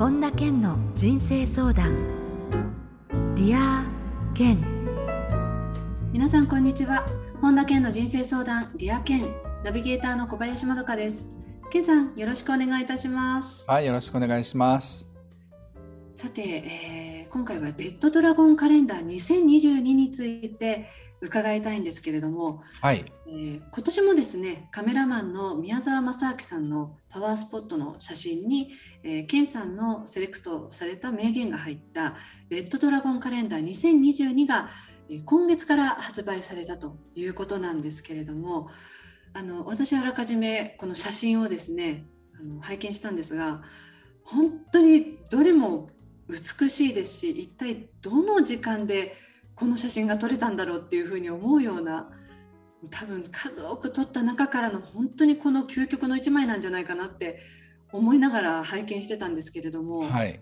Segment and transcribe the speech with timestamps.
[0.00, 1.94] 本田健の人生相談。
[3.34, 3.84] Dear
[4.32, 4.58] 健。
[6.10, 7.04] 皆さんこんにちは。
[7.42, 9.28] 本田健の人生相談 Dear 健。
[9.62, 11.26] ナビゲーターの小林まどかです。
[11.68, 13.66] 健さんよろしくお願いいたします。
[13.68, 15.06] はいよろしくお願いします。
[16.14, 20.88] さて、えー、今回はレッドドラゴンカレンダー2022について
[21.20, 23.04] 伺いたいんですけれども、はい。
[23.26, 28.72] えー、今年もですねカメラマンの宮沢正明さんのパワースポットの写真に、
[29.04, 32.16] えー、ケンさんのセレクトされた名言が入った
[32.48, 34.70] レッドドラゴンカレンダー2022が、
[35.08, 38.68] えー、今月から発売されたということなんですけれども
[39.32, 42.04] あの私あらかじめこの写真をですね
[42.38, 43.62] あの拝見したんですが
[44.24, 45.90] 本当にどれも
[46.28, 49.16] 美しいですし一体どの時間で
[49.60, 52.08] この写真が撮れたんだろうっていうふうに思うような
[52.90, 57.40] 多分数多く撮った中からの本当にこの究極の一枚なんじゃないかなって
[57.92, 60.40] 思いながら拝見してたんですけれども、はい、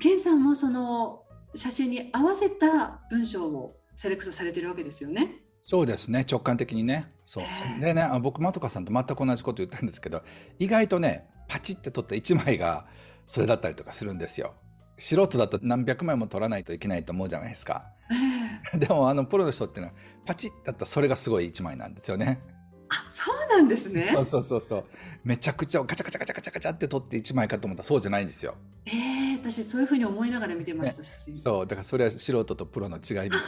[0.00, 1.22] ケンさんもその
[1.54, 5.36] 写真に合わせた文章をセレクトされてるわけですよね？
[5.62, 7.44] そうですね直感的にねそう
[7.80, 10.22] でね僕まとかさんと全く同じこと言ったんですけど
[10.58, 12.86] 意外とねパチって撮った1枚が
[13.24, 14.54] それだったりとかするんですよ。
[14.98, 17.84] 素人だと何百枚も取らないといけないと思うじゃないですか。
[18.74, 22.40] でもあのプロの人っていうのはパチッだったらそれがすごい一枚なんですよね。
[22.88, 24.02] あそうなんですね。
[24.02, 24.84] そうそうそうそう。
[25.24, 28.54] めちゃくちゃガチャガチャガチャガチャガチャって取って一枚かと思ったらそうじゃないんですよ。
[28.84, 31.38] ええー、私そういうふうに思いながら見てました、ね、写真。
[31.38, 33.38] そうだからそれは素人とプロの違いが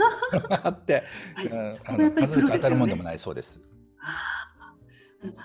[0.64, 1.04] あって、
[1.34, 3.60] はい、うん、そこがやっぱりプロ、ね、当たるもんでもないそうです。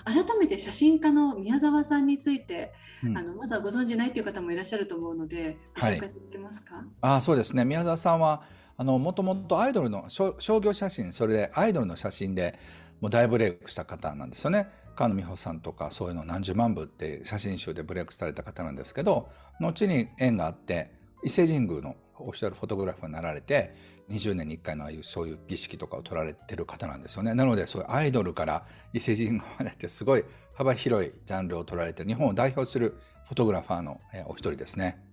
[0.04, 2.72] 改めて写真家の宮沢さんについて、
[3.04, 8.42] うん、あのまだご存じないという方もいらっしゃると思うのでご紹介いただけますか、はい、あそうですね宮沢さんは
[8.80, 12.58] あのもともとアイドルの商業写真それでアイドルの写真で
[13.02, 14.70] もう大ブレイクした方なんですよね。
[14.96, 19.28] 菅野美穂さんとかそういうの何十万部って写真集でブレイクされた方なんですけど
[19.60, 23.74] 後に縁があって伊勢神宮のオフィシャルフォトグラフになられて
[24.08, 32.96] 20年に1回のああいうそういう儀式とかを取られてる方なんですよねなのでそういうアイドルから伊勢神宮までってすごい幅広いジャンルを取られてる日本を代表する
[33.26, 35.09] フォトグラファーのお一人ですね。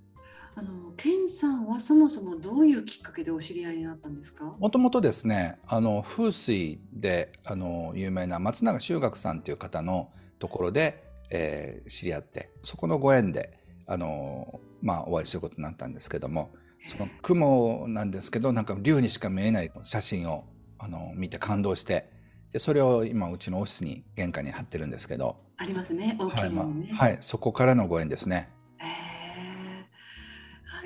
[0.59, 4.56] あのケンさんはそもそもどういうきっかけでお知り合いになったんですか？
[4.57, 10.09] もともとですねあの風水であの有名な松永修学さんという方の
[10.40, 16.50] ところで、えー、知り合ってそこのご縁であの、まあ、お会いすることになったんですけども
[16.88, 20.46] その雲なんですけどなんか竜にしか見えない写真を
[20.79, 22.09] あの見て感動して
[22.51, 25.38] でそれを今うちのオフィスに玄関に貼ってるんですけど。
[25.57, 28.50] ありますね大きいものね、はい、はい、そこからのご縁ですね。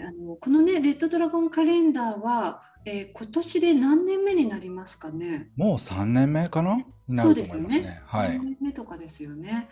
[0.01, 5.49] あのこのねレッドドラゴンカレンダーは、えー、今年で何年目になりますかね？
[5.55, 6.79] もう三年目かな？
[7.07, 7.99] なそうですよね。
[8.03, 8.39] はい。
[8.39, 9.69] 年目とかですよね。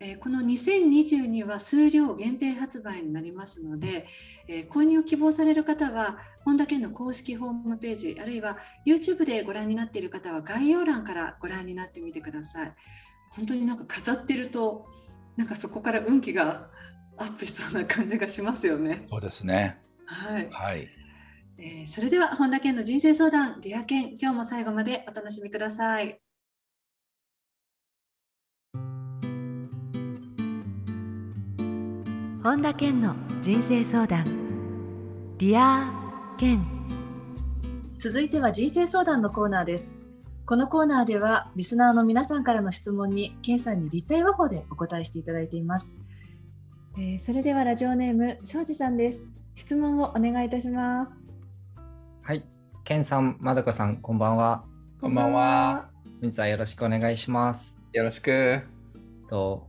[0.00, 4.06] えー、この2022は数量限定発売になりますので、
[4.46, 12.72] えー、購入を希望される方は本田健の公式ホームページあるいは YouTube でご覧になっている方は概要欄からご覧になってみてください。
[13.30, 14.86] 本当になんか飾ってると
[15.36, 16.70] なんかそこから運気が
[17.18, 19.06] アップしそうな感じがしますよね。
[19.10, 19.78] そうですね。
[20.06, 20.48] はい。
[20.50, 20.88] はい。
[21.58, 26.20] えー、それでは本田健の人生相談 Dear 健今日も最後までお楽しみください。
[32.44, 34.24] 本田健の人生相談
[35.38, 35.92] Dear
[36.38, 36.64] 健
[37.98, 39.98] 続いては人生相談のコーナーです。
[40.46, 45.94] このコーナーではリスナーの皆さんからの質問に健さんに立体話法でお答えしていただいています。
[47.00, 49.30] えー、それではラジオネーム庄司さんです。
[49.54, 51.28] 質問をお願いいたします。
[52.22, 52.44] はい。
[52.82, 54.64] ケンさんまどかさんこんばんは。
[55.00, 55.90] こんばんは。
[56.20, 57.80] みずはよろしくお願いします。
[57.92, 58.62] よろしく。
[59.30, 59.68] と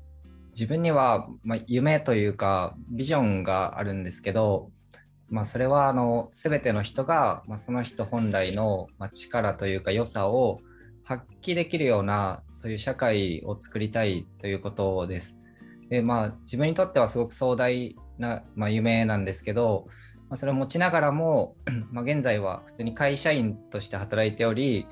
[0.54, 4.72] 自分には、まあ、夢というかビジョンがあるんですけど
[5.30, 10.62] まあ、それはあの全ての人が、まあ、その人本来の、まあ、力というか良さを
[11.04, 15.39] 発揮できるようなそういう社会を作りたいということです。
[15.90, 19.88] でまあ自分にとってはすごく壮大な、まあ、夢なんですけど、
[20.30, 21.56] まあ、それを持ちながらも、
[21.92, 24.86] まあ、現在は普通に会社員として働いており、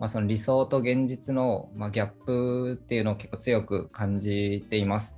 [0.00, 5.16] まあ、その理想と現実の、まあ、ギャップっていうのを結構強く感じています。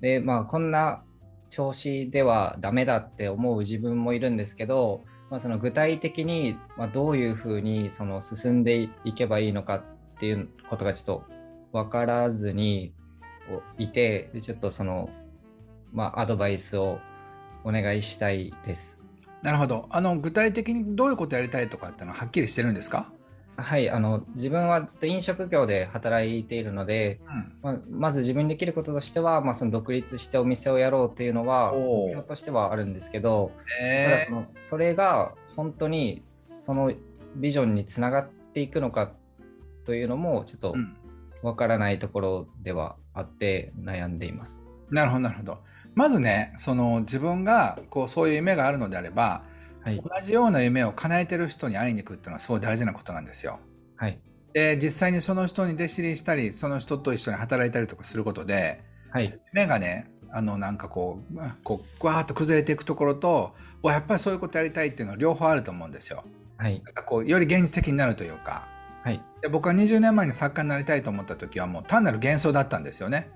[0.00, 1.02] でまあこんな
[1.50, 6.56] 調子ではダメだって思う自分もいるんですけど、まあ、その具体的に
[6.92, 9.84] どういうふうにその進んでいけばいいのかっ
[10.18, 11.24] ていうことがちょっと
[11.72, 12.94] 分からずに
[13.78, 15.10] いてでちょっとその、
[15.92, 16.98] まあ、アドバイスを
[17.64, 19.02] お願いしたいです。
[19.42, 19.86] なるほど。
[19.90, 23.12] あの具体的にどういうことやりたいとかってのははっきりしてるんですか？
[23.56, 27.52] はい、あの自分はずっと飲食業で働いているので、うん。
[27.62, 36.92] まあ、まず自分にできることとしては、まあ、その独立してお店をやろうっていうのは目標としてはあるんですけど、ただえそのそれが本当にその
[37.36, 39.12] ビジョンにつながっていくのか
[39.84, 40.96] というのもちょっとうん
[41.42, 44.62] わからないところではあって悩んでいます。
[44.90, 45.58] なるほどなるほど
[45.94, 49.44] まずねその自分がこうそういう夢があるのであれば
[49.82, 53.60] はい同、じような夢を叶えてる人に会いに行くっていうのはすごい大事なことなんですよ。
[53.96, 54.20] はい、
[54.52, 66.22] で実際にその人に弟子入りしたりその人と一緒に働いたりとかすることではい、夢がねあのなんかこうこうぐわーっと崩れていくところとわやっぱりそういうことやりたいっていうのは両方あると思うんですよ。
[66.56, 68.68] はい、なんかこうより現実的になるというか
[69.02, 73.30] はい、で僕は20年前に作家になりたいと思った時はもう単なる幻想だったんですよね。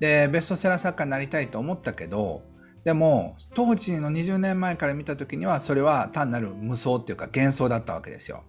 [0.00, 2.42] でベストセラー作家になりたいと思ったけど
[2.84, 8.44] でも当時の20年前から見た時にはそれは単なる無双っていうか幻想だったわけですよ。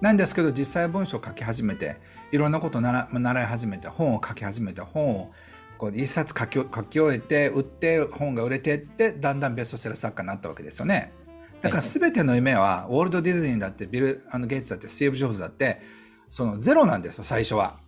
[0.00, 1.98] なんですけど実際文章を書き始めて
[2.32, 5.32] いろんなことを習習い始めて本を書き始めて本を
[5.76, 11.12] こう一冊書き書き終えて売って本が売れてってだんだんベストセラー作家になったわけですよね。
[11.60, 15.80] だから全ての夢はウォルト・ディズニーだってビル・あのゲイツだってスティーブ・ジョブズだって
[16.28, 17.80] そのゼロなんですよ最初は。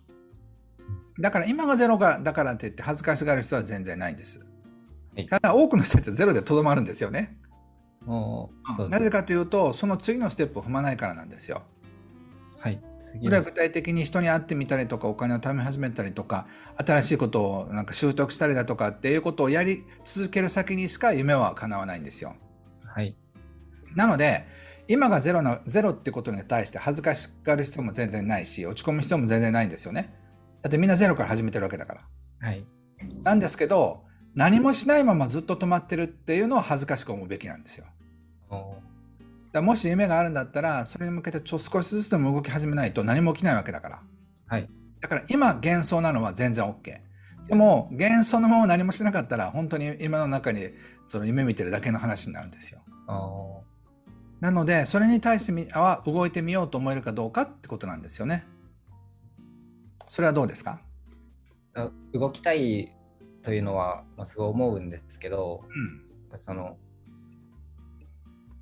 [1.19, 4.39] だから今がゼロだからって言って恥ずかしがる人は全然ないんです。
[4.39, 7.37] はいただ多くの人たちはゼロでとどまるんですよね。
[8.89, 11.63] なぜかというとその次のステップを踏まないからなんですよ。
[12.59, 16.47] はい、次それはの具体的に人に会ってみたりとかお金を貯め始めたりとか
[16.77, 22.35] 新しいことをなんか習得したりだとかっていうことをやり続ける先にしか夢は叶わないんですよ。
[22.85, 23.15] はい、
[23.95, 24.45] なので
[24.87, 30.13] 今がゼロなゼロってことに対して恥ずかしがる必要も全然ないし落ち込む必要も全然ないんですよね。
[30.61, 32.01] だってみんなゼロから始めてるわけだから。
[32.47, 32.65] はい、
[33.23, 34.03] なんですけど
[34.35, 37.85] 何もしないままずっと止まってるっていうのは恥ずかしく思うべきなんですよ。
[38.49, 38.75] お
[39.51, 44.01] だもし夢があるんだったらそれに向けてちょ少しずつでも動き始めないと何も起きないわけだから。
[44.47, 44.67] はい、
[44.99, 47.01] だだから今幻想なのは全然 OK。
[47.49, 50.69] でも幻想のまま何もしなかったら本当に今の中に
[51.07, 52.79] その夢見てるだけの話になるんですよ。
[54.43, 58.45] おなのでそれに対してみは動いてみようと思えるかどうかってことなんですよね。
[60.09, 60.81] それはどうですか？
[61.75, 62.91] あ動きたい
[63.41, 65.61] というのは、まあ、すごい思うんですけど
[66.31, 66.37] うん。
[66.37, 66.77] その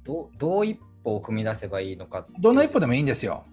[0.04, 3.46] どうどう一歩を踏み出せばいいのかどの一歩でもいいんですよ。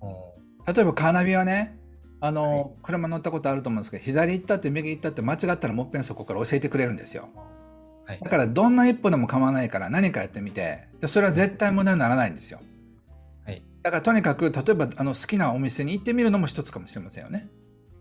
[0.00, 0.34] お
[0.72, 1.78] 例えばカーナビはね
[2.20, 7.28] あの、はい車乗ったことあると思うんですけど左行ったって右行ったって間違ったらもっぺんそこから教えてくれるんですよ。
[8.06, 12.60] はいだからどんな一歩でも構わないから何かやってみてでそれは絶対無駄にならないんですよ。
[13.44, 17.48] はいだからとにかく例えばあの好きなお店に行ってみるのも一つかもしれませんよね。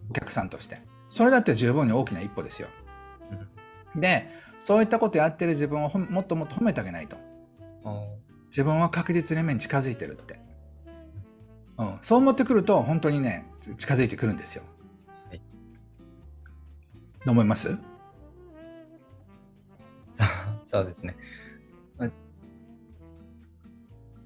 [0.10, 0.80] お客さんとして。
[1.10, 2.68] それだって十分に大きな一歩ですよ。
[3.96, 4.30] で
[4.60, 7.18] そういったことやってる自分をもっともっと褒めてあげないと。
[7.84, 8.18] お
[8.48, 10.40] 自分は確実に夢に近づいてるって。
[11.78, 13.46] うん、そう思ってくると本当にね
[13.78, 14.64] 近づいてくるんですよ。
[15.30, 15.42] はい
[17.26, 17.78] どう思います？
[20.16, 20.28] そ う
[20.64, 21.16] そうですね。
[21.98, 22.10] ま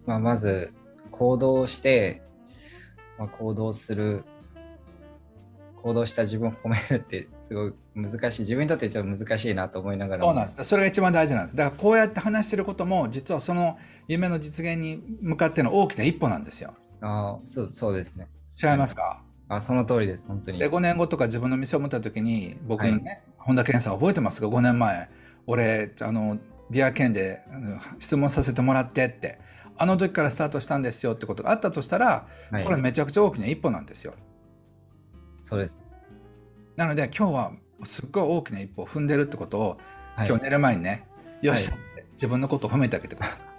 [0.06, 0.74] まあ、まず
[1.12, 2.22] 行動して、
[3.18, 4.24] まあ、行動する。
[5.82, 8.42] 行動した自分を褒めるってすごい難しい。
[8.42, 10.28] 自分にとってちょっと難しいなと思いながらも。
[10.28, 10.64] そうなんです。
[10.66, 11.56] それが一番大事なんです。
[11.56, 13.78] だからこうやって話してることも実はその
[14.10, 16.74] 夢の実現に向かっての大きな一歩なんですよ。
[17.00, 18.28] あーそうそうですね。
[18.62, 19.24] 違いますか？
[19.48, 20.28] あその通りです。
[20.28, 20.60] 本当に。
[20.60, 25.10] で5年後とか自分の店を持った時に僕のね、本田健さん覚えてますか？5年前
[25.50, 26.38] 俺あの
[26.70, 29.40] ディアケンであの質問させてもらってって
[29.78, 34.14] あの時からスタートしたんですよってことがあったとしたらはいこれめちゃくちゃ大きな一歩なんですよ。
[35.40, 35.80] そうです
[36.76, 37.52] なので今日は
[37.84, 39.70] すっごい大きな一歩を踏んでるってことを、
[40.16, 41.08] はい今日寝る前にね
[41.42, 41.78] よし、は
[42.12, 43.46] 自分のことを褒めてあげてください。
[43.46, 43.52] わ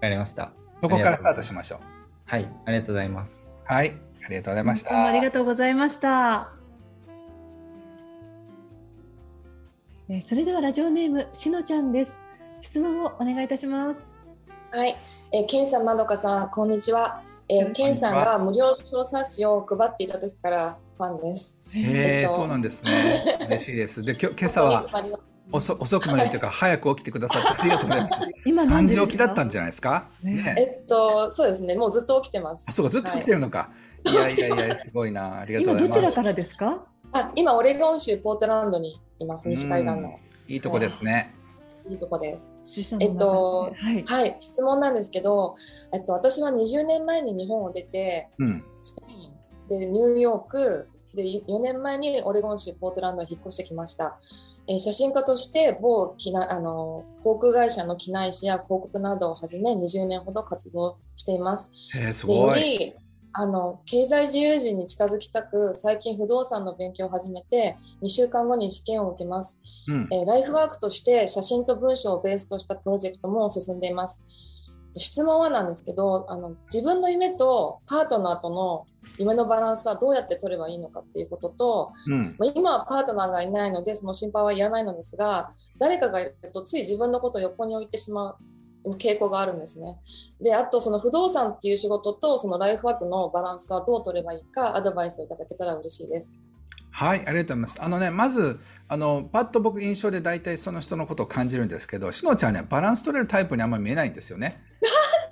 [0.00, 0.52] かりました
[0.82, 1.80] そこからスタートしましょう。
[2.24, 4.90] はいありがとうございますはい、ありがとうございました。
[4.90, 6.59] どうもありがとうございました。
[10.12, 12.20] えーそれではラジオネームしのちゃんです。
[12.60, 14.12] 質問をお願いいたします。
[14.72, 14.96] はい、
[15.32, 17.22] えー、ケンさん、まどかさん、こんにちは。
[17.48, 21.60] えー、ケンさんが無料小冊子を配っていた時からファンです。
[21.72, 23.38] へえ、えっとそうなんですね。
[23.46, 24.02] 嬉しいです。
[24.02, 24.84] で、きょ今朝は
[25.52, 28.14] 遅遅くまでというか早く起きてくださってありがとうございます。
[28.44, 29.06] 今何時ですか？
[29.06, 30.08] 起きだったんじゃないですか？
[30.24, 30.54] ねね。
[30.58, 32.66] えっと、そうですね、もうずっと起きてます。
[32.68, 33.70] あ、そうか、ずっと起きてるのか。
[34.04, 35.38] い、やいやいや、すごいな。
[35.38, 36.00] ありがとう今ございます。
[36.00, 36.84] どちらからですか？
[37.12, 40.18] あ、今、オレゴン州ポートランドにいます、西海岸の。
[40.48, 41.34] いいとこですね。
[41.88, 42.52] いいとこです。
[42.98, 44.04] えっとはい。
[44.04, 45.54] はい、質問なんですけど、
[45.92, 48.64] えっと、私は20年前に日本を出て、うん。
[48.78, 54.18] スペインでニューヨーク、で4年前にオレゴン州ポートランドに引っ越してきました。
[54.68, 61.72] えー写真家として某機内あの航空会社の機内誌や広告などをはじめ20年ほど活動しています。
[61.98, 62.94] へえすごい。
[63.30, 69.62] りあの経済自由人に近づきたく最近不動産の勉強を始めて2週間後に試験を受けます。
[69.88, 74.26] うんえーライフワークとして写真と文章をベースとしたプロジェクトも進んでいます。
[74.96, 78.86] 質問はなんですけどあの自分の夢とパートナーとの
[79.18, 88.36] 夢のバランスはどうやって取ればいいのかっていうこととうんまあ今はパートナーがいないのでその心配はいらないのですが誰かがいるとつい自分のことを横に置いてしまう
[88.98, 89.98] 傾向があるんですね。
[90.40, 96.38] であとその不動産っていう仕事とそのライフワークのバランスはどう取ればいいかアドバイスをいただけたら嬉しいです。
[96.92, 97.82] はい、ありがとうございます。
[97.82, 98.58] あのね、まず、
[98.88, 104.60] あの、パッと僕印象で大体その人のことを感じるんですけど、しのちゃんね、バランス取れるタイプにあんまり見えないんですよね。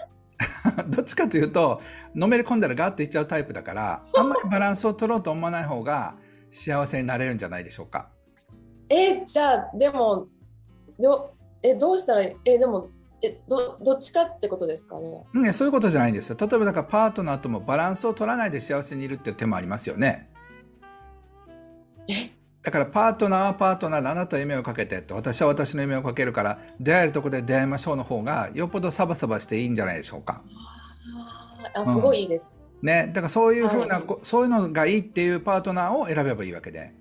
[0.89, 1.81] どっちかというと、
[2.15, 6.17] のめり込んだらガーッといっちゃうタイプだから、あんまりバランスを取ろうと思わない方が
[6.53, 8.11] 幸せになれるんじゃないでしょうか。
[8.89, 10.29] えじゃあでも
[10.99, 12.89] どえどうしたらえでも
[13.23, 15.27] えどどっちかってことですかね？
[15.35, 16.37] うんね、そういうことじゃないんですよ。
[16.41, 20.31] 例えばだからパートナーともバランスを取らないで幸せにいるって手もありますよね。
[22.09, 22.31] え？
[22.63, 30.43] だからパートナーはパートナーであなたは夢をかけてって私は私の夢をかけるから出会えるとこで出会いましょうの方がよっぽどサバサバしていいんじゃないでしょうか。
[31.75, 36.93] あすごいいいです、ね、だからそういうふうな、そういうのがいいっていうパートナーを選べばいいわけで。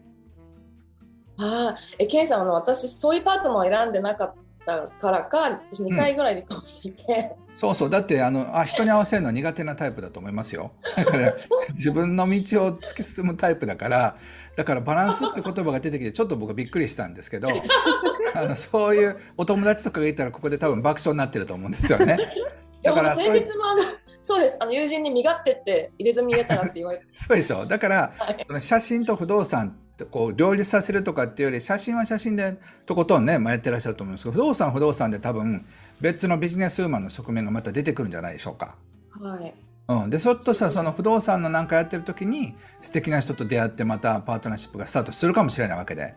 [1.39, 4.35] ああえケンさんあの私そういうパートナーを選んでなかった
[4.67, 7.89] からか私2回ぐらい離婚していて、そうそう。
[7.89, 10.71] だってあのあ人に合わせるの苦手なタイプだと思いますよ。
[10.95, 11.33] だから
[11.73, 14.17] 自分の道を突き進むタイプだから
[14.55, 17.49] だからバランスって言葉が出てきてちょっと僕びっくりしたんですけど
[18.35, 22.17] あのそういうお友達とかがいたらここで多分爆笑になってると思うんですよね。
[22.83, 23.83] だからそういう先日もあの
[24.21, 24.57] そうです。
[24.59, 27.05] あの友人に身勝手って入れ墨入れたらって言われて。
[27.13, 27.65] そうでしょ。
[27.65, 28.45] だからはい。
[28.45, 35.65] その写真と不動産こう両立させるとかっていうより写真は写真でとことんね、まあ、やってらっしゃると思うんですけど不動産は不動産で多分
[35.99, 38.75] 別のビジネスウーマンの側面がまた出てくるんじゃないでしょうか。
[39.11, 39.53] はい。
[39.89, 46.15] うん、でひょっとしたらその不動産のなんかやってる時に素敵な人と出会ってまたパートナーシップがスタートするかもしれないわけで。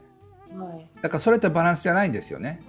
[0.52, 0.90] はい。
[1.00, 2.62] だからそれってバランスじゃないんですよね。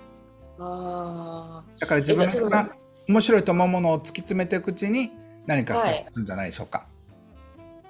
[0.59, 2.69] あだから自分が
[3.07, 5.11] 面白いと思うものを突き詰めていくうちに
[5.47, 6.85] 何かするんじゃないでしょうか、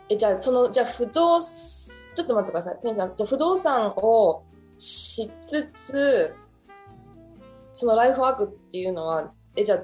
[0.10, 1.42] ーえじゃあそのじゃあ不動
[2.13, 2.80] ちょっと待ってください。
[2.82, 4.44] ケンさんじゃあ不動産を
[4.77, 6.36] しつつ
[7.74, 9.84] そのライフワークっていうのはえじゃあ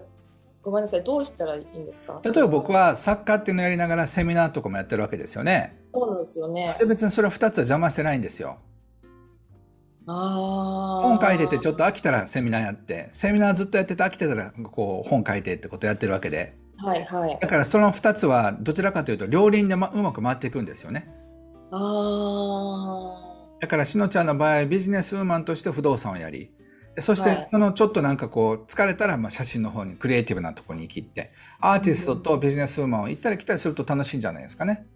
[0.62, 1.03] ごめんなさい。
[1.03, 2.22] どうしたらいいんですか？
[2.25, 5.79] 例えば僕はサッカーっていうのをやりながらセミナーとかもやってるわけですよね。
[5.93, 6.75] そうなんですよね。
[6.79, 8.57] で別にそれは2つは邪魔してないんですよ。
[10.10, 13.10] ああ本書いててちょっと飽きたらセミナーやって。
[13.13, 16.57] セミナーずっとやってて飽きてたらこう本書いてってことやってるわけで。
[16.77, 17.39] はいはい。
[17.39, 21.10] だからその2つはどちらかというと両輪で、ま、うまく回っていくんですよね。
[21.10, 21.26] あ
[23.59, 26.51] だからしのちゃんの場合ビジネスウーマンとして不動産をやり
[26.95, 27.38] でそしはい。
[27.38, 34.88] てそのちょっとなんかこう疲れたらまあ写真の方にクリエイティブなところに切ってアーティストとビジネスウーマンを行ったり来たりすると楽しいんじゃないですかね、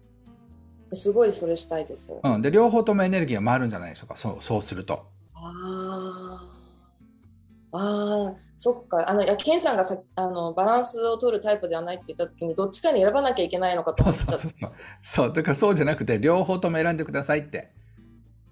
[0.90, 4.16] あすごいそれしたいです、うん、で両方ともエネルギーが回るんじゃないでしょうか。
[4.16, 5.06] そうそうすると。
[5.34, 6.51] あー
[7.72, 9.08] あーそっか。
[9.08, 14.72] あのいやケンさんがさあのバランスを取るタイプではないって言った時にどっちかに選ばなきゃいけないのかとそう思っちゃった そうそうそう。
[15.00, 15.32] そう。
[15.32, 17.72] だからそうじゃなくて両方とも選んでくださいって。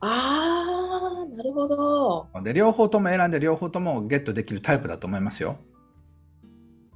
[0.01, 2.29] ああなるほど。
[2.43, 5.59] で両方とも選んで両方ともゲットできるタイプだと思いますよ。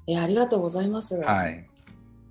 [0.07, 1.66] えありがとうございます、はい。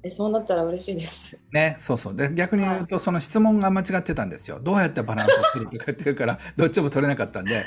[0.03, 1.39] えそうなったら嬉しいです。
[1.51, 2.15] ね、そうそう。
[2.15, 4.59] で、逆に言うと、その質問が間違ってたんですよ。
[4.61, 7.65] どうやってバランスを取るかっていうから、どっちも取れなかったんで、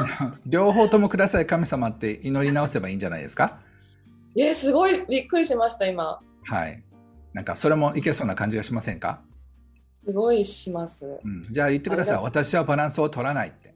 [0.46, 3.58] 両方ともください、神様って祈り直せばいいんじゃないですか？
[4.36, 6.82] えすごいびっくりしました今はい。
[7.32, 9.20] なんか、それもいけそうな感じがしませんか、
[10.06, 12.22] すごいしますうん、じゃあ言ってください。
[12.22, 13.74] 私はバランスを取らないって。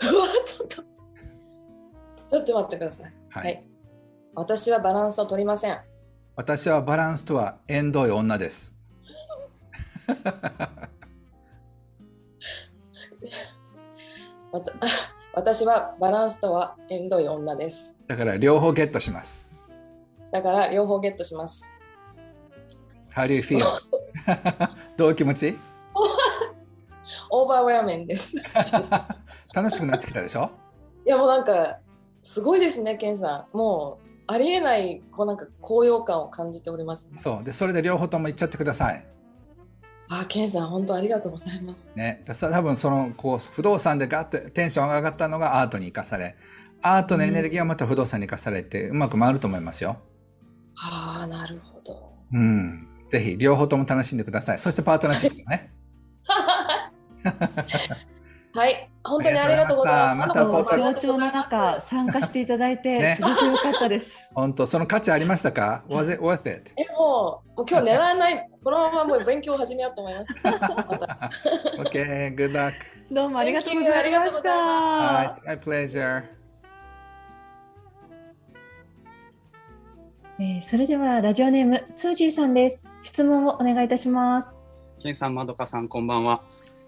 [0.10, 3.64] うわちょっとちょっと待ってくださいはい。
[4.34, 5.78] 私はバランスを取りません
[6.36, 8.74] 私はバランスとは縁遠い女です。
[15.34, 19.46] 私はバランスとは縁遠い女ですだから、両方ゲットします。
[20.30, 21.70] だから両方ゲットします。
[23.14, 23.64] How do you feel?
[24.96, 25.58] どういう気持ち？
[27.30, 28.36] オーバーウェアメンです。
[28.36, 28.40] い
[29.54, 30.50] 楽しくなってきたでしょ？
[31.04, 31.78] やもうなんか
[32.22, 33.56] すごいですね、ケンさん。
[33.56, 37.10] もうありえないこうなんか高揚感を感じております。
[37.18, 37.44] そう。
[37.44, 39.06] で、それで両方とも言っちゃってください。
[40.10, 41.92] あ、ケンさん本当ありがとうございます。
[41.96, 46.36] ね、多分そのこう不動産でガッとテンションが上がったのがアートに生かされ
[46.82, 49.96] アートのエネルギーはまた不動産に生かされてうまく回ると思いますよ。
[50.76, 52.12] ああ、なるほど。
[52.32, 54.58] うん、ぜひ両方とも楽しんでください。
[54.58, 55.72] そしてパートナーシップもね。
[58.52, 60.28] はい、本当にありがとうございます。
[60.28, 64.28] ました早朝の中参加していただいてすごく良かったです。
[64.34, 66.72] 本当その価値ありましたか ?Was it worth it?
[66.76, 70.34] え、もう、もう今日狙わない、このままもう勉強を始めようと思います。
[70.42, 71.30] また
[71.82, 72.72] Okay, good luck.
[73.10, 76.24] どうもありがとうございまし Thank you ありがとうございま Uh, it's my pleasure.
[80.40, 82.90] えーそれではラジオネームツージーさんです。
[83.02, 84.62] 質問をお願いいたします。
[85.02, 86.40] ケンさん、まどかさん、こんばんは。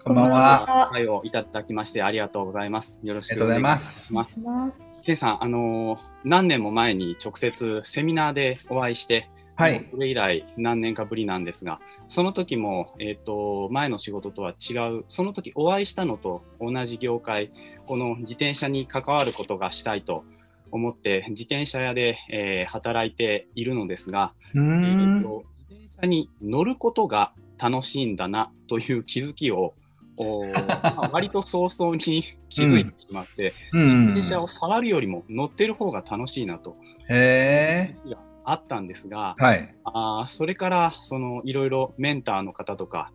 [0.07, 0.89] こんばんは。
[0.93, 2.97] 会をいただきましてありがとうございます。
[3.03, 4.07] よろしくお願いします。
[4.07, 4.95] します。
[5.03, 17.51] ケンさん、あのー何年も前に直接セミナーでお会いして、はいそれ以来何年かぶりなんですが、その時も、えっ、と、前の仕事とは違う、その時お会いしたのと同じ業界、
[17.85, 20.23] この自転車に関わることがしたいと
[20.71, 25.21] 思って、自転車屋で、えー働いているのですが、うーえーん。
[25.21, 29.73] と自転車に乗ることが楽しいんだなという気づきを、
[30.17, 36.75] おーまあ割と早々に気づいてしまって、うん自転車を触るよりも乗ってる方が楽しいなと、
[37.09, 39.43] へいやあったんですが、え。
[39.43, 39.75] はい。
[39.83, 43.11] あーそれからそのいろいろメンターの方とか、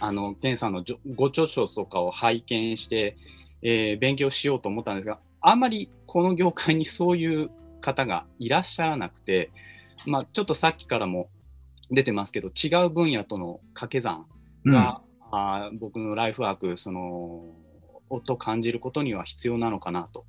[0.00, 3.16] あのケンさんのご著書とかを拝見して、
[3.62, 9.50] えー勉強しようと思ったんですが、あんまりこの業界にそういう方がいらっしゃらなくて、
[10.06, 11.28] まあ、ちょっとさっきからも
[11.90, 14.26] 出てますけど、違う分野との掛け算
[14.64, 17.44] うんが、あー僕のライフワークその
[18.24, 20.26] と感じることには必要なのかなと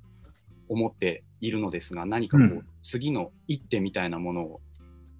[0.68, 4.60] 思っているのですが、何かこう、うん次の一手みたいなものを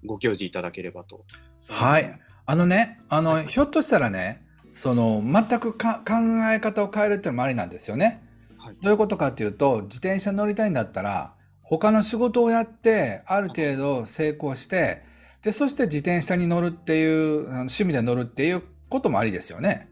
[0.05, 1.23] ご教示いただければと。
[1.69, 2.19] はい。
[2.45, 6.13] あのね、あの、ひょっとしたらね、その、全くか考
[6.51, 8.21] え方を変えるっていうのもありなんですよね。
[8.57, 15.03] はいどういうことかっていうと、自転車乗りたいんだったら、他の仕事をやって、ある程度成功して、
[15.41, 18.61] で、そして自転車に乗るっていう、趣味で乗るっていう
[18.93, 19.89] こともありですよね。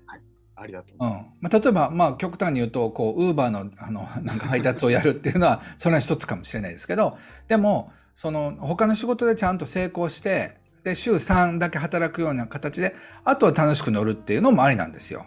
[0.62, 1.10] ありがとううん。
[1.42, 7.18] まあ、例えば、まあ、極端に言うと、こう、ウーバーの、あの、 なんか配達をやるっていうのは、 それは一つかもしれないですけど、
[7.48, 15.26] でも、その、他の仕事でちゃんと成功して、で、週3だけ働くような形で、あとは楽しく乗るっていうのもありなんですよ。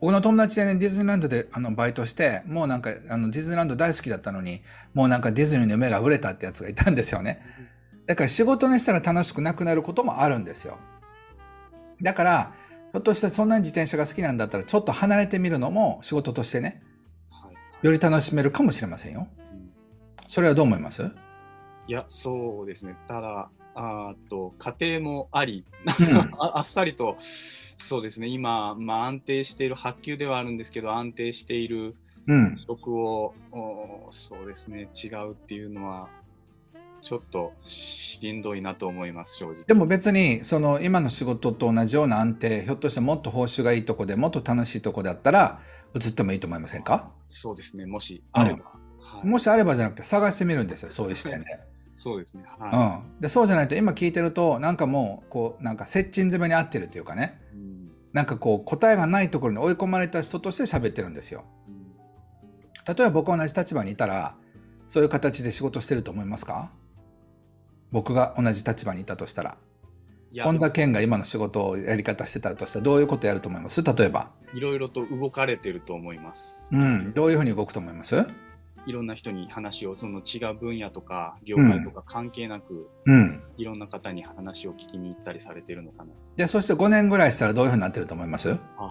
[0.00, 4.62] 僕の友達でね、ディズニーランドであのバイトして、もうなんか、あの、ディズニーランド大好きだったのに、
[4.94, 7.40] もうなんかディズニーの夢が売れたってやつがいたんですよね。
[8.06, 10.78] だから仕事にしたら楽しくなくなることもあるんですよ。
[12.02, 16.82] だから、ひょっとしてそんなに自転車が好きなんだったら、ちょっと離れてみるのも仕事としてね、
[17.30, 17.54] はい
[17.86, 19.28] より楽しめるかもしれませんよ。
[19.52, 19.70] うん
[20.28, 21.10] それはどう思います？
[21.88, 22.96] いや、そうですね。
[23.08, 25.64] ただ、あーと家庭もあり、
[26.00, 31.96] うん ああっさりと、そうですね、今、まあ、安定している、発給ではあるんですけど、安定している
[32.28, 32.56] うん。
[32.68, 36.08] 職を、おそうですね、違うっていうのは、
[37.02, 39.64] ちょっとしんどいなと思います、正直。
[39.64, 45.60] でも別に、その今の仕事と同じような安定、ひょっとしてもっと報酬がいいとこでもっと楽しいとこだったら、
[45.94, 47.10] 移ってもいいと思いませんか？
[47.28, 48.64] そうですね、もしあれば。
[49.00, 51.58] はい、もしあればじゃなくて探してみるんですよ、そういう視点で。
[51.96, 53.20] そうですね、うはん。
[53.20, 57.56] で、そうじゃないと今聞いてると、なんかもう、こう、なんか接近詰めに合ってるっていうかね、い。
[57.56, 57.72] うん
[58.12, 61.44] なんかこう、答えがないところに追い込まれた人として喋ってるんですよ。
[61.66, 61.82] うん
[62.84, 64.34] 例えば僕同じ立場にいたら、
[64.88, 66.72] そういう形で仕事してると思いますか？
[67.92, 69.56] 僕が同じ立場にいたとしたら。
[70.40, 73.82] 本田健が今の仕事をやり方してたとしたらどういうことやると思います？
[73.82, 74.30] 例えば。
[74.54, 76.66] いろいろと動かれてると思います。
[76.72, 77.12] うん。
[77.12, 78.26] どういうふうに動くと思います？
[78.86, 83.42] いろんな人に話を、その違う分野とか業界とか関係なく、うん。
[83.56, 86.10] いろんな方に話を聞きに行ったりされてるのかな。
[86.36, 88.58] で、そして5年ぐらいしたらどういうふうになってると思います？
[88.78, 88.90] あ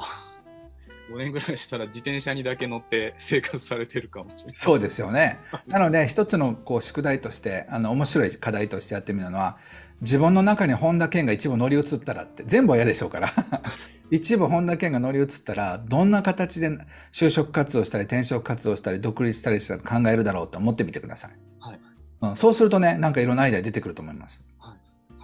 [1.12, 4.56] 5年ぐらいしたら自転車にだけ乗って生活されてるかもしれない。
[4.56, 5.39] そうですよね。
[5.67, 9.58] なので、一つのこう宿題として、あの、面白い課題としてやってみるのは、
[10.02, 13.30] 自分の中に本田健が一部乗り移ったらって、全部は嫌でしょうから。
[14.10, 16.69] 一部本田健が乗り移ったら、どんな形で
[17.13, 21.32] 就職活動したり、転職活動したり、独立したりしたら考えるだろうと思ってみてください。
[21.60, 21.80] はい。
[22.21, 24.43] うん、そうするとね、なんかいろんなアイデア出てくると思います。
[24.60, 24.76] は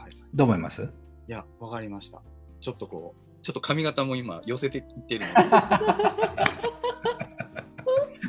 [0.07, 0.11] い。
[0.33, 0.83] どう思います？
[0.83, 2.21] いや、わかりました。
[2.61, 5.49] ちょっとこう、ちょっと髪型も今寄せていってるので、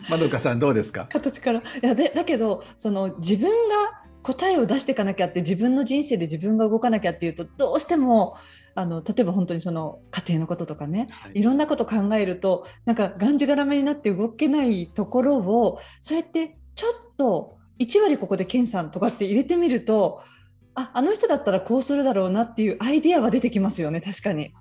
[0.08, 1.08] まどかさんどうですか？
[1.12, 1.60] 形から。
[1.60, 8.36] いやでだけどその自分が答えを出していかなきゃって自分の人生で自分が動かなきゃっていうとどうしても
[8.74, 11.08] あの例えば本当にその家庭のこととかね。
[11.10, 11.40] はい。
[11.40, 20.20] いろんなこと考えるとなんかがんじがらめになって動けないところをそうやってちょっと1割ここで健さんとかって入れてみると
[20.74, 24.52] ああの人だったらこうするだろうなっていうアイディアは出てきますよね確かに。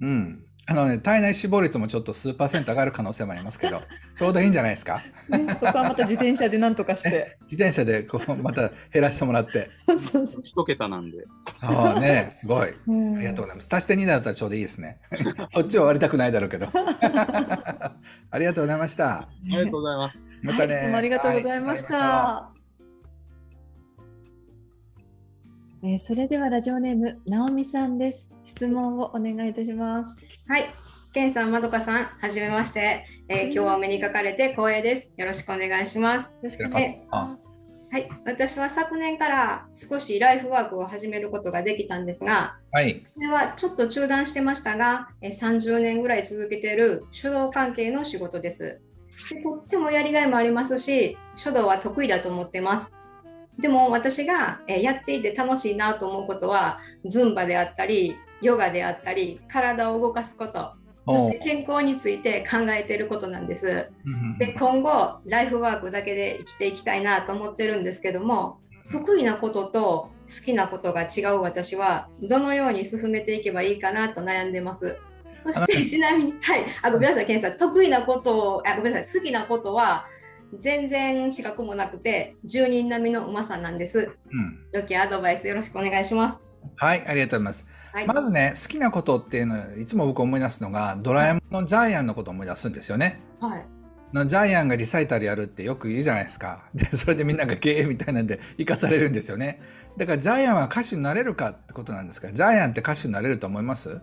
[0.00, 0.44] うん。
[0.66, 3.82] あのね、体内死亡率もちょっと数パーセント上がる可能性もありますけど、
[4.14, 5.02] ちょうどいいんじゃないですか？
[5.28, 7.38] ね、そこはまた自転車でなんとかして。
[7.42, 9.68] 自転車でこうまた減らしてもらって。
[9.98, 11.24] そうそう一桁なんで。
[11.60, 12.68] ああね、すごい。
[12.86, 13.68] うんありがとうございます。
[13.74, 14.98] 足して2だったらちょうどいいですね。
[15.48, 16.68] そっちは割りたくないだろうけど。
[16.72, 19.22] ありがとうございました。
[19.22, 20.28] ありがとうございます。
[20.42, 20.76] またね。
[20.76, 21.96] はい、ありがとうございました。
[21.96, 22.50] は
[25.82, 28.30] えーそれではラジオネームなおみさんです。
[28.44, 30.22] 質問をお願いいたします。
[30.46, 30.74] はい。
[31.12, 33.04] ケンさん、まどかさん、はじめまして。
[33.28, 35.10] えー今日はお目にかかれて光栄です。
[35.16, 36.24] よろしくお願いします。
[36.26, 37.46] よろしくお願いします。
[37.90, 38.08] はい。
[38.26, 43.00] 私は昨年から少しライフワークを始めることができたんですが、はい。
[43.14, 48.80] これはちょっと中断してましたが、えー30年ぐらい続けている書道関係の仕事です。
[49.30, 52.94] でとってもやりがいもありますし、書道は得意だと思ってます。
[53.60, 60.72] でも私がえーやっていて楽しいなと思うことは、ズンバであったり、ヨガであったり、体を動かすこと、
[61.06, 63.90] そして健康について考えていることなんです。
[64.38, 69.80] で今後ライフワークだけで生きていきたいなと思ってるんですけども得意なことと
[70.28, 74.96] 好きなことが違う私はどのように進めていけばいいかなと悩んでます。
[75.42, 80.06] そしてちなみに、はい、あごめんなさい、ケンさん、得意なことを、あごめんなさい、好きなことは
[80.58, 84.10] 全然資格もなくて、10人並みのうまさなんです。
[84.32, 86.38] うん良きアドバイスよろしくお願いします。
[86.76, 87.66] はい、ありがとうございます。
[87.92, 93.20] はい、まずね、好きなことっていうのいつも僕思い出すのが、ドラえもんのジャイアンのことを思い出すんですよね。
[93.40, 93.66] はい、
[94.12, 96.64] のジャイアンがリサイタルやるってよく言うじゃないですか。
[96.74, 99.60] で、それでみんなが経営みたいなんで生かされるんですよね。
[99.96, 104.00] だからジャイアンは歌手になれるかってことなんですが、ジャイアンって歌手になれると思います？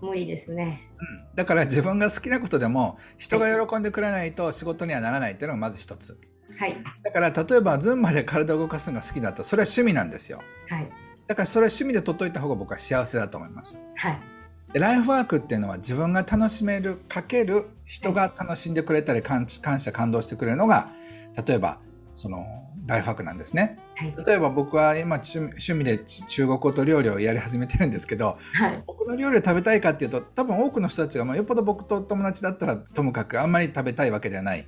[0.00, 0.82] 無理ですね。
[1.00, 6.18] うんだから自分が好きなことでも人が喜んでくれないと仕事にはならないっていうのがまず一つ。
[6.58, 10.40] はい、だから例えばズンバで体を動かすのが好きだったらそれは趣味なんですよ。
[10.68, 10.90] はい、
[11.26, 13.76] だからそれは趣味で取っといた方が僕は幸せだと思います。
[13.96, 14.20] はい、
[14.72, 20.90] でライフワークっていうのは自分が楽しめるかける人が楽しんでくれたり感感謝感動してくれるのが
[21.46, 21.78] 例えば
[22.14, 22.44] その
[22.88, 23.78] ライフワークなんですね。
[23.96, 34.66] はい、例えば僕は今趣趣味でち中国語と料理をやり始めてるんですけどはい、僕の料理を食べたいかっていうと多分多くの人たちが、まあ、よっぽど僕と友達だったらともかくあんまり食べたいわけではない。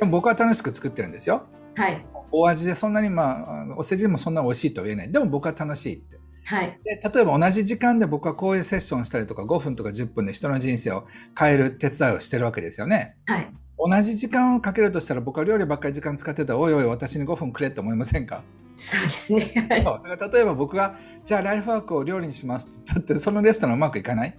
[0.00, 1.46] でも僕は楽しく作ってるんですよ。
[1.76, 5.12] はい、お味でそんなにまあお世辞もそんな美味しいとは言えない。
[5.12, 6.18] でも僕は楽しいって。
[6.46, 11.06] はい、で例えば同じ時間で僕はこういうセッションしたりとか5分とか10分で人の人生を
[11.38, 13.16] 変える手伝いをしてるわけですよね。
[13.26, 13.52] はい。
[13.78, 16.54] 同じ時間をかけるとしたら僕は料理ばっかり時間使ってた。
[16.54, 18.42] らおいおい私に5分くれって思いませんか？
[18.78, 19.52] そうですね。
[19.68, 24.38] だから例えば僕がじゃあライフワークを料理にしますって言ったってそのレストランうまくいかない？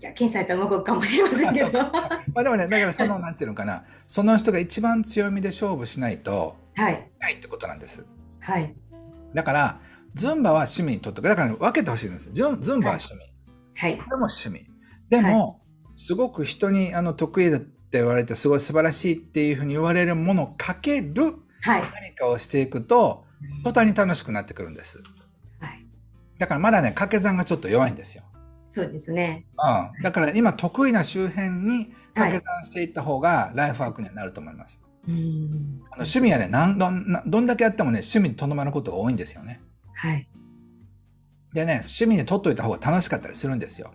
[0.00, 1.72] いや、検査やったらうまくかもしれませんけど。
[1.72, 1.90] ま
[2.36, 3.84] あでもねだからそのなんていうのかな。
[4.06, 8.04] その人が一番強みで勝負しないとはい、ないってことなんです。
[8.40, 8.74] はい、
[9.32, 9.80] だから
[10.14, 12.30] ズンバは趣味にとってだから、ね、分けてほしいんです。
[12.32, 13.20] ズンズンバは趣味、
[13.76, 14.66] はい、これも趣味。
[15.08, 15.60] でも、
[15.96, 17.60] すごく人にあの得意だ
[17.94, 23.24] って言われて、すごい素晴らしいっていうふうに言われるものをかけるはい、何かをしていくと、
[23.62, 25.00] 途端に楽しくなってくるんです。
[25.60, 25.86] はい。
[26.38, 28.24] だからまだね、掛け算がちょっと弱いんですよ。
[28.70, 29.46] そうですね。
[29.56, 30.02] うん。
[30.02, 34.82] だから今得意な周辺に掛け算していった方がライフワークにはなると思います。
[35.08, 35.14] うん。
[35.14, 39.62] あの趣味はね、なんどんなどんだけやってもね、趣味にとどまることが多いんですよね。
[39.94, 40.28] はい、
[41.54, 43.92] でね、趣味に取っといた方が楽しかったりするんですよ。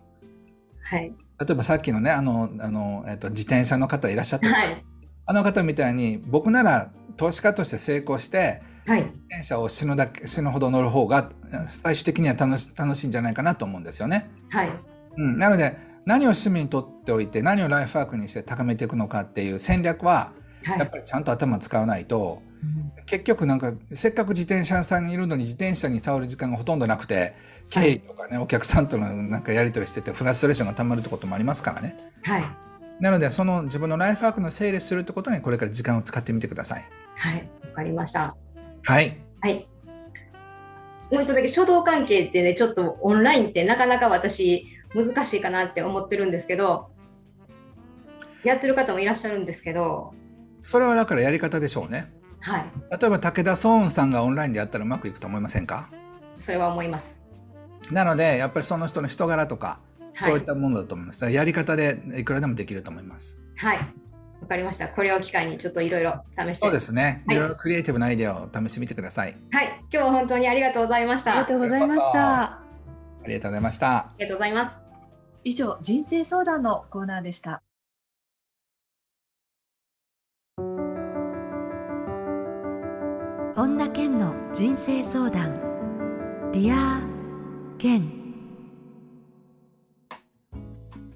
[0.82, 4.84] はい、例えばさっきのね、あの、あの、えっと、自転車の方いらっしゃったはい、
[5.26, 11.30] あの方みたいに僕なら投資家として成功してはい、自転車を死ぬだけ死ぬほど乗る方が
[11.68, 14.32] 最終的には楽し楽しいんじゃないかなと思うんですよね。
[14.50, 14.72] はい、
[15.18, 20.32] うん、なので何を趣味にとっておいて何をライフワークにして高めていくのかっていう戦略は
[20.64, 20.80] はい。
[20.80, 22.49] やっぱりちゃんと頭使わないとうん
[23.06, 27.34] 結局なんかせっかく自転車屋さんにいるのに自転車に触る時間がほとんどなくて
[27.70, 31.98] 経理とかねお客さんとのなんかやり取りしててフラストレーションがたまるってこともありますからね。
[32.24, 32.44] はい、
[33.00, 36.86] なのでその自分のライフワークの整理するってことにこれから時間を使ってみてください。
[37.18, 38.36] はい、わかりました。
[38.84, 39.22] はい。
[39.42, 39.66] はい。
[41.12, 46.90] もう一個だけ書道関係ってね、ちょっとオンラインってなかなか私難しいかなって思ってるんですけど、
[48.44, 50.14] やってる方もいらっしゃるんですけど、
[50.62, 52.12] それはだからやり方でしょうね。
[52.42, 55.90] はい、例えば武田壮雲さんがオンラインでやったらうまくいくと思いませんか？
[56.38, 57.22] それは思います。
[57.92, 59.80] なのでやっぱりその人の人柄とか
[60.14, 61.22] はいそういったものだと思います。
[61.22, 63.38] だからやり方でいくらでもできると思います。
[63.58, 64.88] はい、わかりました。
[64.88, 66.54] これを機会にちょっといろいろ試して。
[66.56, 67.24] そうですね。
[67.28, 69.36] はいいろいろクリエイティブなアイデアを試してみてください。
[69.52, 71.32] はい、今日は本当にありがとうございました。
[71.32, 72.44] あありがとうございました。
[72.44, 72.60] あ
[73.28, 74.12] りがとうございました。
[74.18, 74.78] りがとうございます。
[75.44, 77.62] 以上、人生相談のコーナーでした。
[83.60, 85.60] 本田健の人生相談。
[86.54, 87.02] Dear
[87.78, 88.10] 健。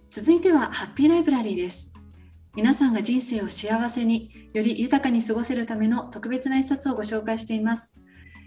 [0.10, 1.94] 続いてはハッピーライブラリーです
[2.54, 7.96] 皆さんが人生を幸せにより豊かに過ごせるための特別な一冊をご紹介しています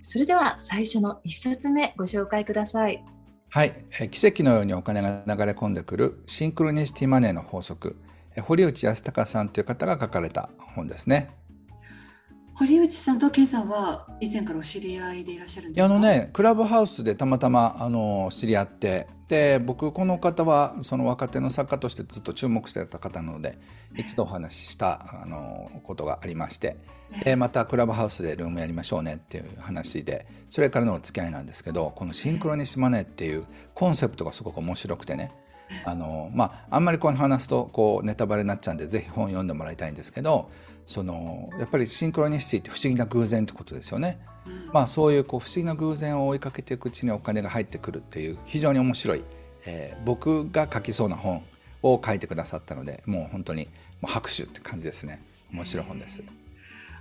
[0.02, 3.02] それでは最初の一冊目ご紹介ください
[3.48, 7.96] はい、え奇跡のようにお金が流れ込んでくるシンクロニシティマネーの法則
[8.42, 11.45] 堀内康隆さんという方が書かれた本ですね。
[12.59, 15.95] 堀内さんと健さんは以前からお知り合いでいらっしゃるんですか？
[15.95, 19.09] あのねクラブハウスでたまたまあの知り合って。
[19.29, 23.59] で僕この方はその若手の作家としてずっと注目してた方なので
[23.97, 26.77] 一度お話ししたあのことがありまして。
[27.25, 35.33] でまたクラブハウスでルームやりましょうねっていう話でそれからのお付き合いなんですけどこのシンクロニシマネっていうコンセプトがすごく面白くてね。
[35.85, 40.49] あのまああんまりこの話すとこうネタバレになっちゃうんでぜひ本読んでもらいたいんですけど
[40.87, 44.18] そのやっぱりシンクロニシティって不思議な偶然ってことですよね。
[44.72, 49.25] まあそういうこう不思議な偶然を追いかけていくうちにお金が入ってくるっていう非常に面白い、
[49.64, 51.42] えー、僕が書きそうな本
[51.83, 53.68] を書いてくださったのでもう本当に
[54.01, 55.20] もう拍手って感じですね
[55.53, 56.22] 面白い本です。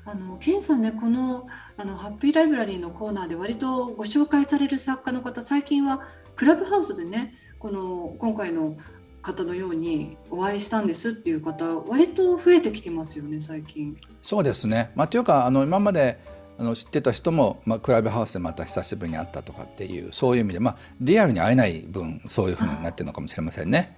[0.07, 6.01] あのケンさんねこのあのハッピーライブラリーのコーナーで割とご紹介される作家の方最近は
[6.35, 8.77] クラブハウスでねこの今回の
[9.25, 13.97] 方のようにお会いしたんですっていう方割と増えてきてますよね最近。
[14.21, 16.19] そうですね、まあ、というかあの今まで
[16.59, 23.97] あの知ってた人も、まあ、クラブハウスでまた久しぶりに会ったとかっていうそういう意味で、まあ、リアルに会えない分そういうふうになってるのかもしれませんね。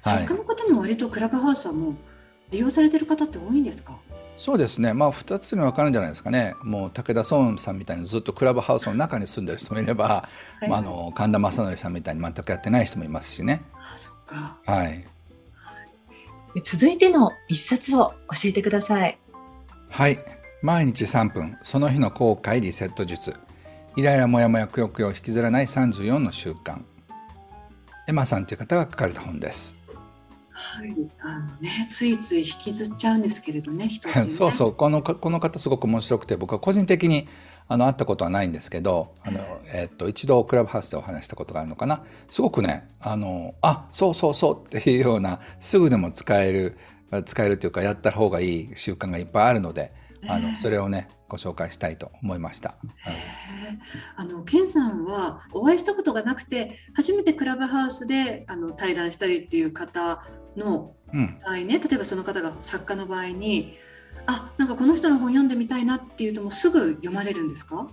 [0.00, 1.94] 作家の方も割とクラブハウスはもう
[2.50, 3.98] 利用されてる方って多いんですか？
[4.38, 10.28] そうですね、まあ、2つに分かるんじゃないですかね、もう武田壮さんみたいにずっとクラブハウスの中に住んでる人もいれば、
[10.60, 13.62] はい、まあ、あの神田正則さんみたいに全くやってない人もいますしね。
[13.74, 14.58] あそっか。
[14.66, 15.04] はい。
[16.64, 19.18] 続いての一冊を教えてください。
[19.90, 20.18] はい。
[20.62, 23.34] 毎日3分その日の後悔リセット術。
[23.96, 26.82] イライラモヤモヤくよくよ引きずらない34の習慣。
[28.08, 29.74] エマさんという方が書かれた本です。
[30.50, 34.28] はい、あのね、ついつい引きずっちゃうんですけれどね、人ね。
[34.30, 37.28] そうそう、このこの方すごく面白くて、僕は個人的に
[37.68, 39.40] あの会ったことはないんですけど、あの
[39.72, 42.04] えー、っと一度クラブハウスでお話したことがあるのかな。
[42.28, 46.76] すごくね、あのあ、そうそうそうっていうようなすぐでも使える
[47.24, 49.92] 使えるというかやった方がいい習慣がいっぱいあるので、
[50.28, 52.76] あのそれをねご紹介したいと思いました。
[54.16, 60.22] あのケンさんはお会いしたことがなくて初めてクラブハウスであの対談したりっていう方
[60.56, 63.76] の場合ね、うん、例えばその方が作家の場合に
[64.26, 67.86] あなんかこの人の本読んでみたいなっていうともうすぐ読まれるんですか？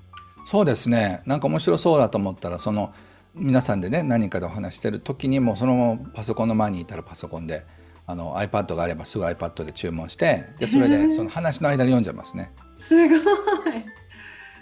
[0.46, 1.22] そうですね。
[1.26, 2.94] なんか面白そうだと思ったらその
[3.36, 7.66] 皆さんでね何かでお話してる時にもそのままパソコンの前にいたらパソコンで
[8.06, 12.52] あの iPad があればすぐ iPad で注文してでそれでその話の間に読んじゃいますね。
[12.78, 13.20] すごい。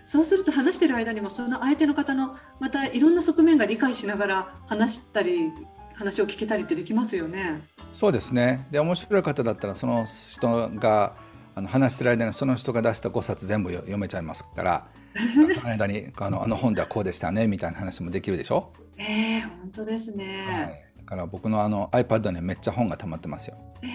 [0.04, 5.52] そうすると話してる間にもその相手の方のまたいろんな側面が理解しながら話したり
[5.94, 7.62] 話を聞けたりってできますよね。
[7.94, 8.68] そうですね。
[8.72, 11.16] で面白い方だったらその人が
[11.56, 14.88] あの話してる間にその人が出した5冊全部読めちゃいますから
[15.54, 18.72] その間にあのあの本ではこうでしたねみたいな話もできるでしょ？
[18.98, 23.58] えー、本当ですね、はい、だから僕のあの iPad にめっちゃ本が溜まってますよ。
[23.82, 23.90] えー、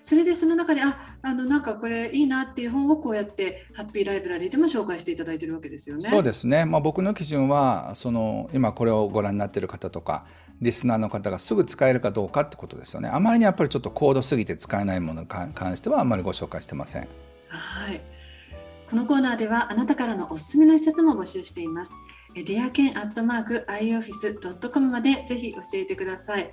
[0.00, 6.08] それでその中でああのなんかこれいいなっていう本をこうやってハッピーライブラリーでも紹介していただいてるわけですよね。
[6.10, 6.66] そうですね。
[6.66, 10.26] まあ僕の基準はその今これをご覧になっている方とか
[10.64, 13.10] リスナーの方がすぐ使えるかどうかってことですよね。
[13.12, 17.08] あまりにやっぱりちょっと高度すぎて使えないものに関してはあまりご紹介してません。
[17.48, 18.00] はい。
[18.88, 21.92] このコーナーではあなたからのおすすめの一冊も募集しています。
[22.34, 26.50] デアケンアットマーク ioffice.com までぜひ教えてください。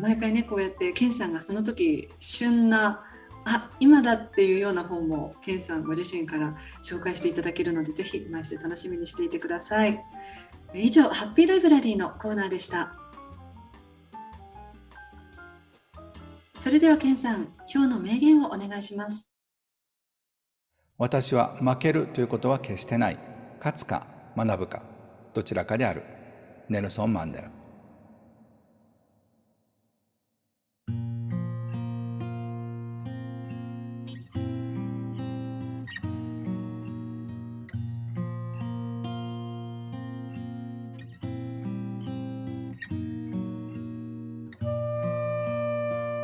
[0.00, 3.04] 毎回ねこうやってケンさんがその時旬な
[3.44, 10.00] あ今だっていうような本もケンさんご自身から紹介していただけるのでぜひ毎週楽しみにしていてください。
[10.74, 12.94] 以上ハッピーライブラリーのコーナーでした。
[16.58, 19.30] それではケンさん、今日の名言をお願いします。
[20.98, 23.18] 私は負けるということは決してない。
[23.58, 24.82] 勝つか学ぶか、
[25.34, 26.02] どちらかである。
[26.68, 27.55] ネルソン・マンデラ。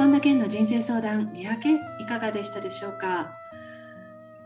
[0.03, 3.37] 本田健の人生相談リアケいかがでしたでしょうか？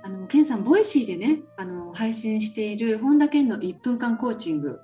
[0.03, 4.81] あの健さんボイシーでねあの配信している本田健の1分間コーチング。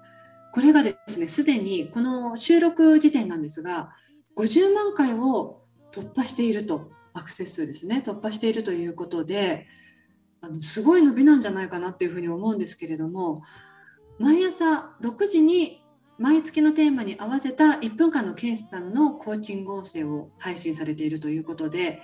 [0.50, 3.90] これがですねすでにこの収録時点なんですが
[4.34, 5.60] 50万回を
[5.92, 9.66] 突破しているとアクセス数ですね突破しているということで
[10.40, 13.42] あのすごい伸びなんじゃないかなっていうふうに思うんですけれども
[14.18, 15.81] 毎朝6時に
[16.18, 22.00] 毎月のテーマに合わせた1分間のケースさんのコーチング音声を配信されているということで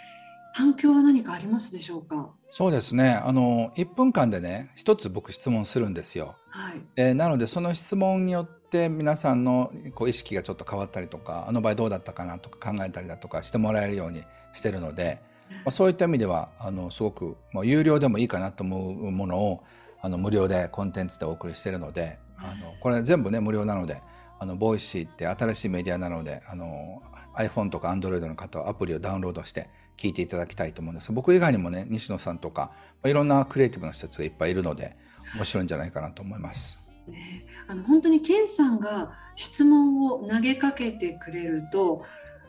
[0.54, 2.30] 反響は何かありますでしょうか？
[2.50, 3.20] そうですね。
[3.24, 6.36] あの1分間でね一つ僕質問するんですよ。
[6.48, 19.62] はい、えー、なのでその質問によって皆さんのこう意識がちょっと変わったりとかあの場合どうだったかなとか考えたりだとかしてもらえるようにしてるので、まあ、そういった意味ではあのすごく、まあ、有料でもいいかなと思うものを
[20.00, 24.00] あの無料でコンテンツでお送りしてるのであのこれ全部ね無料なので
[24.38, 27.02] あのボイシーって新しいメディアなのであの
[27.34, 32.70] iPhone とか Android の方はアプリをダウンロードして聞いていただきたいと思うんです僕以外にもね西野さんとか
[33.04, 34.96] いろんなクリエイティブな人たちがいっぱいいるので
[35.34, 36.78] 面白いんじゃないかなと思います。
[37.06, 42.04] ね、あの本当にケンさんが質問を投げかけてくれると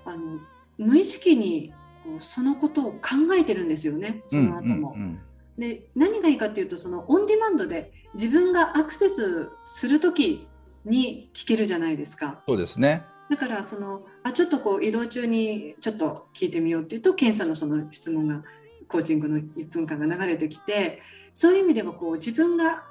[0.05, 0.39] あの
[0.77, 1.73] 無意識に
[2.17, 4.93] そのことを考えてるんですよねその後も。
[4.95, 5.19] うんうんうん
[5.59, 10.47] で何がいいかっていうとそのオンディマンドで自分がアクセスする時
[10.85, 12.41] に聞けるじゃないですか。
[12.47, 18.43] そうですねだからそのあちょっとこう移動中にちょっと聞いてみようっていうと健さんのその質問が
[18.87, 21.01] コーチングの1分間が流れてきて
[21.35, 22.83] そういう意味ではこう自分が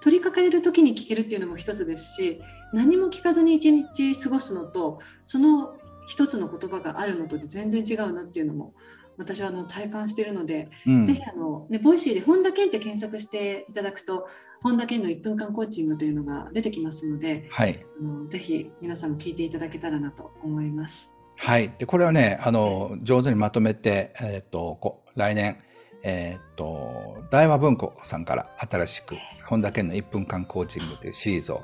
[0.00, 2.42] 取り掛かれる時に聞けるっていうのも一つですし
[2.74, 8.74] 何も聞かずに一日過ごすのとその一つの言葉があるのとで全然違うなっていうのも
[9.18, 14.28] 私はあの体感しているので、うん、ぜひあの、ね、ボイシーで本田健って検索していただくと
[14.62, 21.12] 本田健の1分間コーチングというのが出てきますので、はい、あのぜひ皆さんも聞いていただけたらなと思います。
[21.38, 25.58] はい、でこれはねあの上手にまとめて、えー、っとこ来年、
[26.02, 31.62] えー、っと大和文庫さんから新しく本田健の1分間コーチングというシリーズを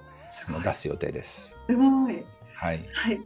[0.62, 1.56] 出す予定です。
[1.66, 2.24] すごい。
[2.54, 2.88] はい。
[2.92, 3.20] はい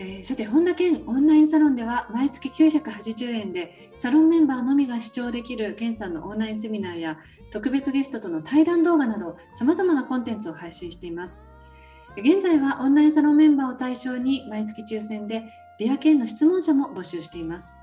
[0.00, 7.18] えー、さて本田健オンラインサロンでは毎月980円でサロンメンバーのみが視聴できる健さんのオンラインセミナーや
[7.50, 11.46] 特別ゲストとの対談動画などさまざまなコンテンツを配信しています。
[12.16, 15.44] 現在はオンラインサロンメンバーを対象に毎月抽選で
[15.78, 17.76] Dear 健の質問者も募集しています。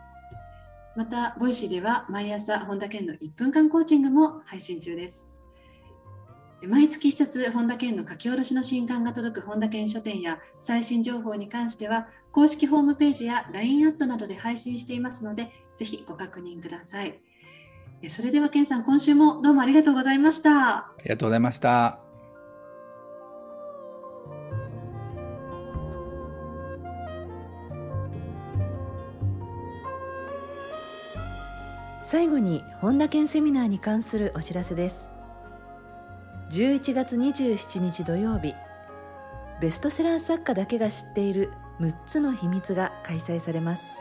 [0.96, 5.35] またボイシーでは毎朝本田健の1分間コーチングも配信中です。
[6.64, 17.20] 毎月1冊本田健の書き下ろしの新刊が届く本田健書店や最新情報に関しては公式ホームページや LINE アットなどで配信していますのでぜひご確認ください。
[18.08, 20.78] それでは健さん今週もどうもありがとうございました。
[20.78, 22.00] ありがとうございました。
[32.04, 35.08] 最後に本田健セミナーに関するお知らせです
[36.56, 38.56] 11月27日土曜日。
[39.60, 43.92] ベストセラー作家だけが知っている6つの秘密が開催されます。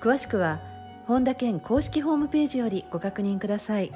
[0.00, 0.62] 詳しくは
[1.06, 3.92] 本田健公式ホームページよりご確認ください。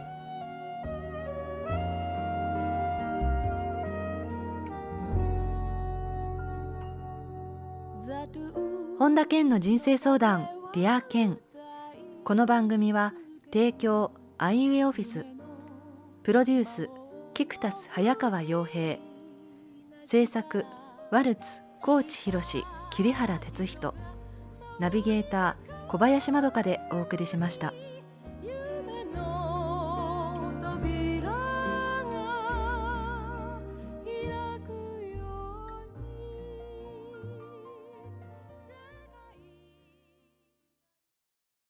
[8.98, 11.38] 本田健の人生相談 Dear 健。
[12.24, 13.14] この番組は
[13.50, 15.31] 提供アイウェイオフィス。
[16.22, 16.88] プロデュース
[17.34, 18.98] 菊田早川洋平
[20.06, 20.64] 制作
[21.10, 21.42] ワルツ
[21.80, 22.40] 高知博
[22.92, 23.92] 桐原哲人
[24.78, 27.74] ナビゲーター小林まどかでお送りしました。